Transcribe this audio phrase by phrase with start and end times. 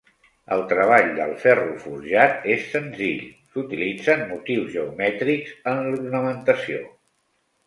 [0.53, 6.83] El treball del ferro forjat és senzill; s'utilitzen motius geomètrics en l'ornamentació.